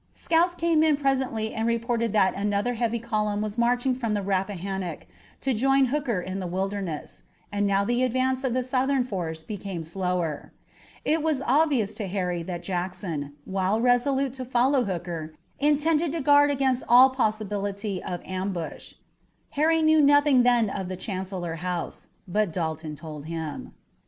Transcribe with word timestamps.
Scouts 0.15 0.55
came 0.55 0.81
in 0.81 0.97
presently 0.97 1.53
and 1.53 1.67
reported 1.67 2.11
that 2.11 2.33
another 2.35 2.73
heavy 2.73 2.97
column 2.97 3.39
was 3.39 3.55
marching 3.55 3.93
from 3.93 4.15
the 4.15 4.23
Rappahannock 4.23 5.05
to 5.41 5.53
join 5.53 5.85
Hooker 5.85 6.19
in 6.19 6.39
the 6.39 6.47
Wilderness, 6.47 7.21
and 7.51 7.67
now 7.67 7.85
the 7.85 8.01
advance 8.01 8.43
of 8.43 8.55
the 8.55 8.63
Southern 8.63 9.03
force 9.03 9.43
became 9.43 9.83
slower. 9.83 10.53
It 11.05 11.21
was 11.21 11.43
obvious 11.45 11.93
to 12.01 12.07
Harry 12.07 12.41
that 12.41 12.63
Jackson, 12.63 13.33
while 13.45 13.79
resolute 13.79 14.33
to 14.33 14.43
follow 14.43 14.85
Hooker, 14.85 15.35
intended 15.59 16.13
to 16.13 16.21
guard 16.21 16.49
against 16.49 16.83
all 16.89 17.11
possibility 17.11 18.01
of 18.03 18.23
ambush. 18.25 18.95
Harry 19.51 19.83
knew 19.83 20.01
nothing 20.01 20.41
then 20.41 20.67
of 20.67 20.87
the 20.89 20.97
Chancellor 20.97 21.57
House, 21.57 22.07
but 22.27 22.51
Dalton 22.51 22.95
told 22.95 23.25
him. 23.27 23.75